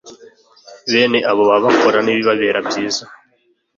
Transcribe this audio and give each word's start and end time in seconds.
bene 0.91 1.19
abo 1.29 1.41
baba 1.49 1.63
bakora 1.65 1.75
ibinyuranye 1.75 2.11
n'ibibabera 2.11 2.59
byiza 2.67 3.03